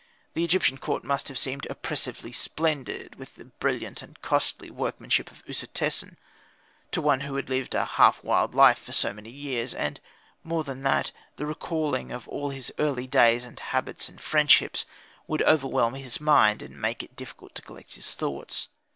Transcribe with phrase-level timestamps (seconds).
[0.33, 5.43] The Egyptian court must have seemed oppressively splendid, with the brilliant and costly workmanship of
[5.47, 6.17] Usertesen,
[6.89, 9.99] to one who had lived a half wild life for so many years; and,
[10.43, 14.87] more than that, the recalling of all his early days and habits and friendships
[15.27, 18.69] would overwhelm his mind and make it difficult to collect his thoughts.